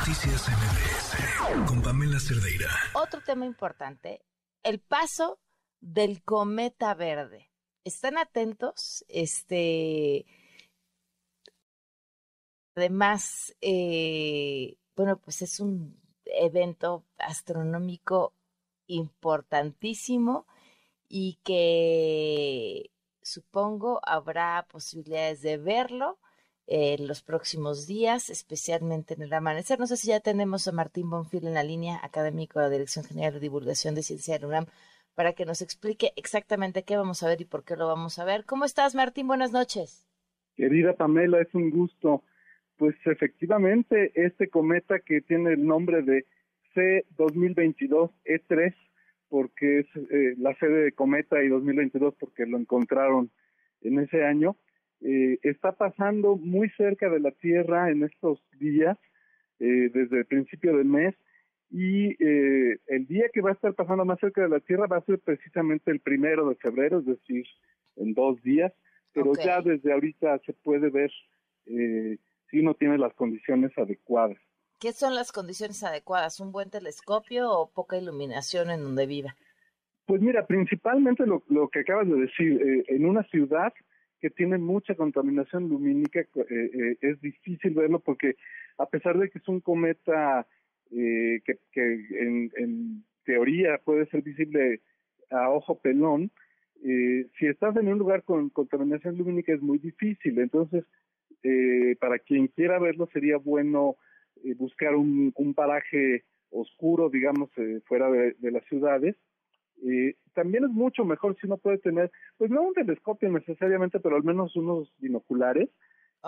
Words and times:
Noticias 0.00 0.48
MBS 0.48 1.68
con 1.68 1.82
Pamela 1.82 2.18
Cerdeira. 2.18 2.70
Otro 2.94 3.20
tema 3.20 3.44
importante, 3.44 4.24
el 4.62 4.80
paso 4.80 5.38
del 5.78 6.22
cometa 6.22 6.94
verde. 6.94 7.50
Están 7.84 8.16
atentos, 8.16 9.04
este... 9.08 10.24
Además, 12.74 13.54
eh, 13.60 14.78
bueno, 14.96 15.18
pues 15.18 15.42
es 15.42 15.60
un 15.60 16.00
evento 16.24 17.04
astronómico 17.18 18.32
importantísimo 18.86 20.46
y 21.08 21.40
que 21.44 22.90
supongo 23.20 24.00
habrá 24.02 24.66
posibilidades 24.70 25.42
de 25.42 25.58
verlo 25.58 26.18
en 26.66 27.08
los 27.08 27.22
próximos 27.22 27.86
días, 27.86 28.30
especialmente 28.30 29.14
en 29.14 29.22
el 29.22 29.32
amanecer. 29.32 29.78
No 29.78 29.86
sé 29.86 29.96
si 29.96 30.08
ya 30.08 30.20
tenemos 30.20 30.68
a 30.68 30.72
Martín 30.72 31.10
Bonfil 31.10 31.46
en 31.46 31.54
la 31.54 31.64
línea 31.64 32.00
académico 32.02 32.58
de 32.58 32.66
la 32.66 32.70
Dirección 32.70 33.04
General 33.04 33.34
de 33.34 33.40
Divulgación 33.40 33.94
de 33.94 34.02
Ciencia 34.02 34.38
de 34.38 34.46
UNAM 34.46 34.66
para 35.14 35.32
que 35.32 35.44
nos 35.44 35.62
explique 35.62 36.12
exactamente 36.16 36.84
qué 36.84 36.96
vamos 36.96 37.22
a 37.22 37.28
ver 37.28 37.40
y 37.40 37.44
por 37.44 37.64
qué 37.64 37.76
lo 37.76 37.86
vamos 37.86 38.18
a 38.18 38.24
ver. 38.24 38.44
¿Cómo 38.46 38.64
estás, 38.64 38.94
Martín? 38.94 39.26
Buenas 39.26 39.52
noches. 39.52 40.06
Querida 40.56 40.94
Pamela, 40.94 41.40
es 41.40 41.54
un 41.54 41.70
gusto. 41.70 42.22
Pues 42.76 42.94
efectivamente, 43.04 44.12
este 44.14 44.48
cometa 44.48 45.00
que 45.00 45.20
tiene 45.20 45.52
el 45.52 45.66
nombre 45.66 46.02
de 46.02 46.24
C2022E3, 46.74 48.74
porque 49.28 49.80
es 49.80 49.86
eh, 49.96 50.34
la 50.38 50.54
sede 50.56 50.84
de 50.84 50.92
cometa 50.92 51.42
y 51.42 51.48
2022 51.48 52.14
porque 52.18 52.46
lo 52.46 52.58
encontraron 52.58 53.30
en 53.82 53.98
ese 53.98 54.24
año, 54.24 54.56
eh, 55.02 55.38
está 55.42 55.72
pasando 55.72 56.36
muy 56.36 56.68
cerca 56.70 57.08
de 57.08 57.20
la 57.20 57.30
Tierra 57.30 57.90
en 57.90 58.02
estos 58.02 58.38
días, 58.58 58.98
eh, 59.58 59.90
desde 59.94 60.18
el 60.18 60.26
principio 60.26 60.76
del 60.76 60.86
mes, 60.86 61.14
y 61.70 62.22
eh, 62.22 62.78
el 62.86 63.06
día 63.06 63.30
que 63.32 63.40
va 63.40 63.50
a 63.50 63.54
estar 63.54 63.72
pasando 63.74 64.04
más 64.04 64.20
cerca 64.20 64.42
de 64.42 64.50
la 64.50 64.60
Tierra 64.60 64.86
va 64.86 64.98
a 64.98 65.04
ser 65.04 65.18
precisamente 65.20 65.90
el 65.90 66.00
primero 66.00 66.48
de 66.48 66.56
febrero, 66.56 66.98
es 66.98 67.06
decir, 67.06 67.46
en 67.96 68.12
dos 68.12 68.42
días, 68.42 68.72
pero 69.12 69.32
ya 69.34 69.62
desde 69.62 69.92
ahorita 69.92 70.38
se 70.44 70.52
puede 70.52 70.90
ver 70.90 71.10
si 71.64 72.58
uno 72.58 72.74
tiene 72.74 72.98
las 72.98 73.14
condiciones 73.14 73.76
adecuadas. 73.78 74.38
¿Qué 74.80 74.92
son 74.92 75.14
las 75.14 75.32
condiciones 75.32 75.82
adecuadas? 75.82 76.40
¿Un 76.40 76.52
buen 76.52 76.70
telescopio 76.70 77.50
o 77.50 77.70
poca 77.70 77.96
iluminación 77.96 78.70
en 78.70 78.82
donde 78.82 79.06
viva? 79.06 79.34
Pues 80.06 80.20
mira, 80.20 80.46
principalmente 80.46 81.26
lo, 81.26 81.42
lo 81.48 81.68
que 81.68 81.80
acabas 81.80 82.08
de 82.08 82.16
decir, 82.16 82.84
en 82.88 83.06
una 83.06 83.22
ciudad 83.24 83.72
que 84.20 84.30
tiene 84.30 84.58
mucha 84.58 84.94
contaminación 84.94 85.68
lumínica, 85.68 86.20
eh, 86.20 86.26
eh, 86.50 86.96
es 87.00 87.20
difícil 87.20 87.72
verlo 87.74 88.00
porque 88.00 88.36
a 88.78 88.86
pesar 88.86 89.18
de 89.18 89.30
que 89.30 89.38
es 89.38 89.48
un 89.48 89.60
cometa 89.60 90.46
eh, 90.92 91.40
que, 91.44 92.06
en, 92.18 93.04
teoría 93.24 93.78
puede 93.84 94.06
ser 94.06 94.22
visible 94.22 94.80
a 95.30 95.50
ojo 95.50 95.78
pelón, 95.78 96.30
si 96.82 97.46
estás 97.46 97.76
en 97.76 97.88
un 97.88 97.98
lugar 97.98 98.24
con 98.24 98.48
contaminación 98.48 99.16
lumínica 99.16 99.52
es 99.52 99.60
muy 99.60 99.78
difícil. 99.78 100.38
Entonces, 100.38 100.84
para 102.00 102.18
quien 102.18 102.48
quiera 102.48 102.78
verlo 102.78 103.08
sería 103.12 103.36
bueno 103.36 103.96
buscar 104.56 104.96
un, 104.96 105.32
paraje 105.54 106.24
oscuro, 106.50 107.10
digamos, 107.10 107.50
fuera 107.86 108.10
de 108.10 108.50
las 108.50 108.64
ciudades 108.64 109.14
eh, 109.82 110.16
también 110.34 110.64
es 110.64 110.70
mucho 110.70 111.04
mejor 111.04 111.36
si 111.38 111.46
uno 111.46 111.56
puede 111.56 111.78
tener, 111.78 112.10
pues 112.38 112.50
no 112.50 112.62
un 112.62 112.74
telescopio 112.74 113.30
necesariamente, 113.30 114.00
pero 114.00 114.16
al 114.16 114.24
menos 114.24 114.56
unos 114.56 114.92
binoculares. 114.98 115.68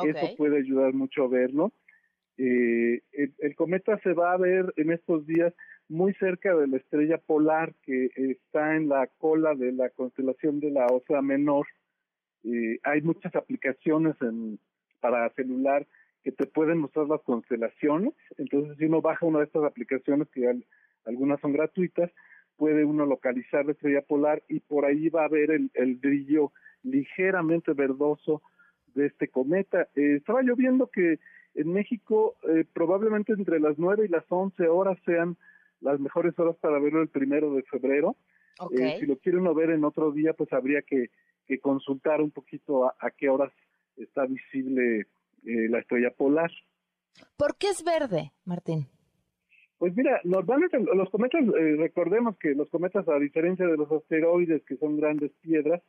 Eso 0.04 0.36
puede 0.38 0.58
ayudar 0.58 0.94
mucho 0.94 1.24
a 1.24 1.28
verlo. 1.28 1.72
Eh, 2.38 3.02
el, 3.12 3.54
cometa 3.54 3.98
se 3.98 4.14
va 4.14 4.32
a 4.32 4.38
ver 4.38 4.72
en 4.76 4.90
estos 4.90 5.26
días 5.26 5.52
muy 5.88 6.14
cerca 6.14 6.56
de 6.56 6.66
la 6.66 6.78
estrella 6.78 7.18
polar 7.18 7.74
que 7.82 8.08
está 8.16 8.74
en 8.76 8.88
la 8.88 9.06
cola 9.18 9.54
de 9.54 9.72
la 9.72 9.90
constelación 9.90 10.60
de 10.60 10.70
la 10.70 10.86
Osa 10.86 11.20
Menor. 11.20 11.66
Eh, 12.44 12.78
hay 12.84 13.02
muchas 13.02 13.36
aplicaciones 13.36 14.16
en, 14.22 14.58
para 15.00 15.28
celular 15.34 15.86
que 16.24 16.32
te 16.32 16.46
pueden 16.46 16.78
mostrar 16.78 17.06
las 17.06 17.20
constelaciones. 17.22 18.14
Entonces, 18.38 18.78
si 18.78 18.86
uno 18.86 19.02
baja 19.02 19.26
una 19.26 19.40
de 19.40 19.44
estas 19.44 19.64
aplicaciones, 19.64 20.28
que 20.30 20.50
algunas 21.04 21.40
son 21.40 21.52
gratuitas, 21.52 22.10
puede 22.56 22.84
uno 22.84 23.06
localizar 23.06 23.64
la 23.66 23.72
estrella 23.72 24.02
polar 24.02 24.42
y 24.48 24.60
por 24.60 24.84
ahí 24.84 25.08
va 25.08 25.24
a 25.24 25.28
ver 25.28 25.50
el, 25.50 25.96
brillo 25.96 26.52
ligeramente 26.82 27.72
verdoso 27.72 28.42
de 28.94 29.06
este 29.06 29.28
cometa. 29.28 29.88
Eh, 29.94 30.16
estaba 30.16 30.42
yo 30.42 30.54
viendo 30.56 30.88
que 30.88 31.18
en 31.54 31.72
México 31.72 32.36
eh, 32.48 32.64
probablemente 32.72 33.32
entre 33.32 33.60
las 33.60 33.78
9 33.78 34.06
y 34.06 34.08
las 34.08 34.24
11 34.28 34.68
horas 34.68 34.98
sean 35.04 35.36
las 35.80 35.98
mejores 35.98 36.38
horas 36.38 36.56
para 36.60 36.78
verlo 36.78 37.02
el 37.02 37.08
primero 37.08 37.54
de 37.54 37.62
febrero. 37.62 38.16
Eh, 38.70 38.96
si 39.00 39.06
lo 39.06 39.16
quiere 39.16 39.38
uno 39.38 39.54
ver 39.54 39.70
en 39.70 39.84
otro 39.84 40.12
día, 40.12 40.32
pues 40.34 40.52
habría 40.52 40.82
que, 40.82 41.10
consultar 41.60 42.22
un 42.22 42.30
poquito 42.30 42.86
a, 42.86 42.94
a 42.98 43.10
qué 43.10 43.28
horas 43.28 43.52
está 43.98 44.24
visible 44.24 45.06
la 45.42 45.80
estrella 45.80 46.10
polar. 46.10 46.50
¿Por 47.36 47.58
qué 47.58 47.68
es 47.68 47.84
verde, 47.84 48.32
Martín? 48.46 48.86
Pues 49.82 49.96
mira, 49.96 50.20
normalmente 50.22 50.78
los 50.78 51.10
cometas, 51.10 51.42
eh, 51.42 51.74
recordemos 51.76 52.38
que 52.38 52.54
los 52.54 52.70
cometas, 52.70 53.08
a 53.08 53.18
diferencia 53.18 53.66
de 53.66 53.76
los 53.76 53.90
asteroides, 53.90 54.62
que 54.62 54.76
son 54.76 54.96
grandes 54.96 55.32
piedras, 55.40 55.82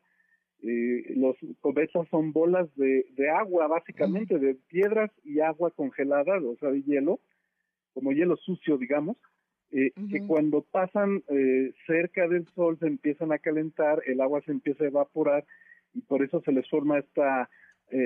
eh, 0.64 1.14
los 1.16 1.36
cometas 1.62 2.08
son 2.10 2.34
bolas 2.34 2.68
de, 2.76 3.06
agua, 3.30 3.68
básicamente, 3.68 4.40
de 4.40 4.56
piedras 4.56 5.12
y 5.24 5.42
agua 5.42 5.70
congelada, 5.70 6.40
o 6.40 6.56
sea, 6.56 6.72
de 6.72 6.82
hielo, 6.82 7.20
como 7.94 8.14
hielo 8.14 8.36
sucio, 8.38 8.80
digamos, 8.80 9.16
eh, 9.70 9.92
que 10.10 10.26
cuando 10.26 10.64
pasan 10.64 11.22
cerca 11.86 12.28
del 12.28 12.48
Sol 12.56 12.80
se 12.80 12.88
empiezan 12.88 13.32
a 13.32 13.38
calentar, 13.38 14.02
el 14.08 14.22
agua 14.22 14.42
se 14.42 14.54
empieza 14.54 14.86
a 14.86 14.88
evaporar 14.88 15.46
y 15.94 16.02
por 16.02 16.24
eso 16.24 16.42
se 16.42 16.52
les 16.52 16.68
forma 16.68 16.98
esta 16.98 17.48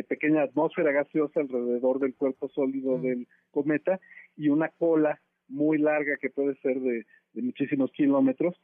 pequeña 0.09 0.41
atmósfera 0.41 0.91
gaseosa 0.91 1.39
alrededor 1.39 1.99
del 1.99 2.13
cuerpo 2.13 2.49
sólido 2.49 2.99
del 2.99 3.25
cometa 3.51 4.01
y 4.35 4.49
una 4.49 4.67
cola 4.67 5.21
muy 5.47 5.77
larga 5.77 6.17
que 6.17 6.29
puede 6.29 6.55
ser 6.55 6.79
de, 6.79 7.05
muchísimos 7.33 7.91
kilómetros. 7.91 8.55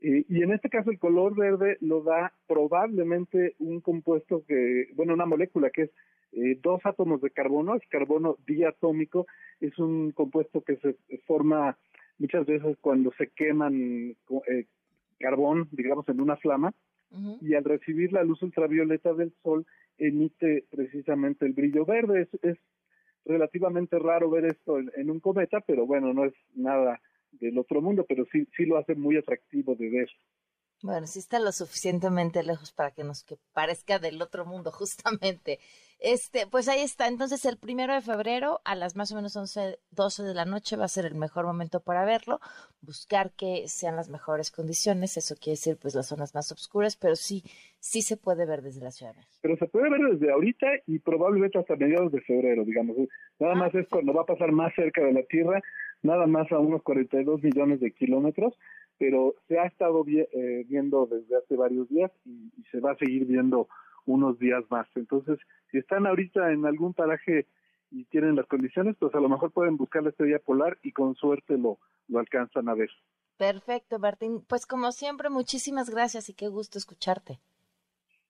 Eh, 0.00 0.24
y 0.28 0.42
en 0.42 0.52
este 0.52 0.68
caso 0.68 0.90
el 0.90 0.98
color 0.98 1.36
verde 1.36 1.76
lo 1.80 2.02
da 2.02 2.32
probablemente 2.46 3.54
un 3.58 3.80
compuesto 3.80 4.44
que, 4.46 4.88
bueno, 4.94 5.14
una 5.14 5.26
molécula 5.26 5.70
que 5.70 5.82
es 5.82 5.90
eh, 6.32 6.58
dos 6.62 6.80
átomos 6.84 7.20
de 7.20 7.30
carbono, 7.30 7.76
es 7.76 7.82
carbono 7.88 8.36
diatómico, 8.46 9.26
es 9.60 9.78
un 9.78 10.10
compuesto 10.10 10.62
que 10.62 10.76
se 10.76 10.96
forma 11.26 11.78
muchas 12.18 12.44
veces 12.46 12.76
cuando 12.80 13.12
se 13.16 13.28
queman 13.28 14.16
eh, 14.48 14.66
carbón, 15.18 15.68
digamos, 15.70 16.08
en 16.08 16.20
una 16.20 16.36
flama, 16.36 16.72
y 17.40 17.54
al 17.54 17.62
recibir 17.62 18.12
la 18.12 18.24
luz 18.24 18.42
ultravioleta 18.42 19.14
del 19.14 19.32
sol 19.44 19.64
emite 19.98 20.64
precisamente 20.68 21.46
el 21.46 21.52
brillo 21.52 21.84
verde. 21.84 22.22
Es, 22.22 22.42
es 22.42 22.58
relativamente 23.24 23.98
raro 23.98 24.30
ver 24.30 24.46
esto 24.46 24.78
en, 24.78 25.10
un 25.10 25.20
cometa, 25.20 25.60
pero 25.60 25.86
bueno, 25.86 26.12
no 26.12 26.24
es 26.24 26.34
nada 26.54 27.00
del 27.32 27.58
otro 27.58 27.80
mundo, 27.80 28.04
pero 28.08 28.24
sí, 28.30 28.46
sí 28.56 28.64
lo 28.64 28.78
hace 28.78 28.94
muy 28.94 29.16
atractivo 29.16 29.74
de 29.74 29.90
ver. 29.90 30.08
Bueno, 30.82 31.06
sí 31.06 31.18
está 31.18 31.38
lo 31.38 31.50
suficientemente 31.52 32.42
lejos 32.42 32.72
para 32.72 32.90
que 32.90 33.04
nos 33.04 33.24
que 33.24 33.38
parezca 33.52 33.98
del 33.98 34.20
otro 34.20 34.44
mundo, 34.44 34.70
justamente. 34.72 35.58
Este, 36.00 36.46
pues 36.46 36.68
ahí 36.68 36.80
está. 36.80 37.08
Entonces, 37.08 37.44
el 37.46 37.56
primero 37.56 37.94
de 37.94 38.00
febrero 38.00 38.60
a 38.64 38.74
las 38.74 38.96
más 38.96 39.12
o 39.12 39.16
menos 39.16 39.36
11, 39.36 39.78
12 39.90 40.22
de 40.22 40.34
la 40.34 40.44
noche 40.44 40.76
va 40.76 40.84
a 40.84 40.88
ser 40.88 41.06
el 41.06 41.14
mejor 41.14 41.46
momento 41.46 41.80
para 41.80 42.04
verlo. 42.04 42.40
Buscar 42.82 43.32
que 43.32 43.68
sean 43.68 43.96
las 43.96 44.08
mejores 44.08 44.50
condiciones. 44.50 45.16
Eso 45.16 45.34
quiere 45.36 45.52
decir, 45.52 45.78
pues, 45.80 45.94
las 45.94 46.08
zonas 46.08 46.34
más 46.34 46.52
oscuras, 46.52 46.96
pero 46.96 47.16
sí, 47.16 47.42
sí 47.78 48.02
se 48.02 48.16
puede 48.16 48.46
ver 48.46 48.62
desde 48.62 48.82
la 48.82 48.90
ciudad. 48.90 49.14
Pero 49.40 49.56
se 49.56 49.66
puede 49.66 49.90
ver 49.90 50.00
desde 50.12 50.32
ahorita 50.32 50.66
y 50.86 50.98
probablemente 50.98 51.58
hasta 51.58 51.76
mediados 51.76 52.12
de 52.12 52.20
febrero, 52.20 52.64
digamos. 52.64 52.96
Nada 53.38 53.54
ah, 53.54 53.56
más 53.56 53.74
es 53.74 53.88
cuando 53.88 54.12
va 54.12 54.22
a 54.22 54.26
pasar 54.26 54.52
más 54.52 54.74
cerca 54.74 55.02
de 55.02 55.12
la 55.12 55.22
Tierra, 55.22 55.62
nada 56.02 56.26
más 56.26 56.50
a 56.52 56.58
unos 56.58 56.82
42 56.82 57.42
millones 57.42 57.80
de 57.80 57.92
kilómetros, 57.92 58.54
pero 58.98 59.34
se 59.48 59.58
ha 59.58 59.66
estado 59.66 60.04
eh, 60.06 60.64
viendo 60.68 61.06
desde 61.06 61.36
hace 61.36 61.56
varios 61.56 61.88
días 61.88 62.10
y 62.24 62.50
se 62.70 62.80
va 62.80 62.92
a 62.92 62.96
seguir 62.96 63.24
viendo 63.24 63.68
unos 64.06 64.38
días 64.38 64.64
más. 64.70 64.86
Entonces, 64.94 65.38
si 65.70 65.78
están 65.78 66.06
ahorita 66.06 66.52
en 66.52 66.66
algún 66.66 66.94
paraje 66.94 67.46
y 67.90 68.04
tienen 68.06 68.36
las 68.36 68.46
condiciones, 68.46 68.96
pues 68.98 69.14
a 69.14 69.20
lo 69.20 69.28
mejor 69.28 69.52
pueden 69.52 69.76
buscar 69.76 70.02
la 70.02 70.10
estrella 70.10 70.38
polar 70.38 70.78
y 70.82 70.92
con 70.92 71.14
suerte 71.14 71.56
lo, 71.56 71.78
lo 72.08 72.18
alcanzan 72.18 72.68
a 72.68 72.74
ver. 72.74 72.90
Perfecto, 73.36 73.98
Martín. 73.98 74.44
Pues 74.46 74.66
como 74.66 74.92
siempre, 74.92 75.28
muchísimas 75.30 75.90
gracias 75.90 76.28
y 76.28 76.34
qué 76.34 76.48
gusto 76.48 76.78
escucharte. 76.78 77.40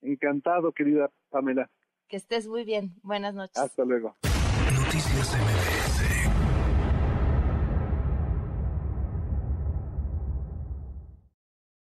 Encantado, 0.03 0.73
querida 0.73 1.11
Pamela. 1.31 1.71
Que 2.09 2.17
estés 2.17 2.47
muy 2.47 2.65
bien. 2.65 2.95
Buenas 3.03 3.35
noches. 3.35 3.57
Hasta 3.57 3.85
luego. 3.85 4.17
Noticias 4.85 5.94